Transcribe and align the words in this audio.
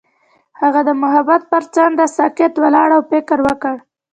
هغه 0.61 0.81
د 0.87 0.89
محبت 1.01 1.41
پر 1.51 1.63
څنډه 1.73 2.05
ساکت 2.17 2.53
ولاړ 2.59 2.89
او 2.97 3.01
فکر 3.11 3.37
وکړ. 3.47 3.75